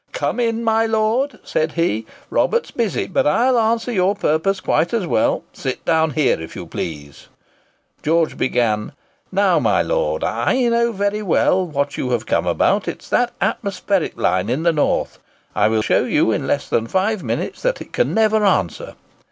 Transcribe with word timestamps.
"Come 0.13 0.39
in, 0.39 0.63
my 0.63 0.87
Lord," 0.87 1.37
said 1.43 1.73
he, 1.73 2.07
"Robert's 2.31 2.71
busy; 2.71 3.05
but 3.05 3.27
I'll 3.27 3.59
answer 3.59 3.91
your 3.91 4.15
purpose 4.15 4.59
quite 4.59 4.95
as 4.95 5.05
well; 5.05 5.43
sit 5.53 5.85
down 5.85 6.09
here, 6.09 6.41
if 6.41 6.55
you 6.55 6.65
please." 6.65 7.27
George 8.01 8.35
began, 8.35 8.93
"Now, 9.31 9.59
my 9.59 9.83
Lord, 9.83 10.23
I 10.23 10.57
know 10.69 10.91
very 10.91 11.21
well 11.21 11.67
what 11.67 11.97
you 11.97 12.09
have 12.09 12.25
come 12.25 12.47
about: 12.47 12.87
it's 12.87 13.09
that 13.09 13.31
atmospheric 13.39 14.17
line 14.17 14.49
in 14.49 14.63
the 14.63 14.73
north; 14.73 15.19
I 15.53 15.67
will 15.67 15.83
show 15.83 16.03
you 16.05 16.31
in 16.31 16.47
less 16.47 16.67
than 16.67 16.87
five 16.87 17.21
minutes 17.23 17.61
that 17.61 17.79
it 17.79 17.93
can 17.93 18.11
never 18.15 18.43
answer." 18.43 18.95